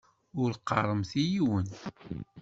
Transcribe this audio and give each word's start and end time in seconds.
Ur 0.41 0.51
qqaremt 0.59 1.11
i 1.21 1.23
yiwen! 1.31 1.67